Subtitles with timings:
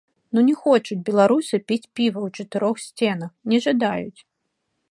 [0.35, 4.19] Ну не хочуць беларусы піць піва ў чатырох сценах, не жадаюць!